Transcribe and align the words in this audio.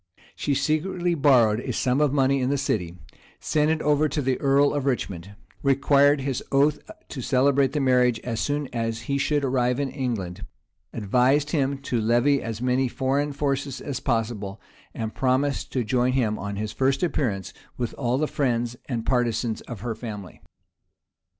She 0.35 0.55
secretly 0.55 1.13
borrowed 1.13 1.59
a 1.59 1.71
sum 1.71 2.01
of 2.01 2.11
money 2.11 2.41
in 2.41 2.49
the 2.49 2.57
city, 2.57 2.97
sent 3.39 3.69
it 3.69 3.83
over 3.83 4.09
to 4.09 4.19
the 4.19 4.41
earl 4.41 4.73
of 4.73 4.87
Richmond, 4.87 5.35
required 5.61 6.21
his 6.21 6.41
oath 6.51 6.79
to 7.09 7.21
celebrate 7.21 7.73
the 7.73 7.79
marriage 7.81 8.19
as 8.21 8.39
soon 8.41 8.67
as 8.73 9.01
he 9.01 9.19
should 9.19 9.45
arrive 9.45 9.79
in 9.79 9.91
England, 9.91 10.43
advised 10.91 11.51
him 11.51 11.77
to 11.83 12.01
levy 12.01 12.41
as 12.41 12.63
many 12.63 12.87
foreign 12.87 13.31
forces 13.31 13.79
as 13.79 13.99
possible, 13.99 14.59
and 14.95 15.13
promised 15.13 15.71
to 15.73 15.83
join 15.83 16.13
him 16.13 16.39
on 16.39 16.55
his 16.55 16.71
first 16.71 17.03
appearance, 17.03 17.53
with 17.77 17.93
all 17.93 18.17
the 18.17 18.27
friends 18.27 18.75
and 18.89 19.05
partisans 19.05 19.61
of 19.67 19.81
her 19.81 19.93
family. 19.93 20.41